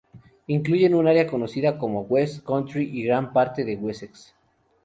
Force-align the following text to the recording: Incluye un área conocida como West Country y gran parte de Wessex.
Incluye 0.47 0.91
un 0.95 1.07
área 1.07 1.27
conocida 1.27 1.77
como 1.77 2.01
West 2.01 2.43
Country 2.43 2.89
y 2.91 3.03
gran 3.03 3.31
parte 3.33 3.63
de 3.63 3.75
Wessex. 3.75 4.33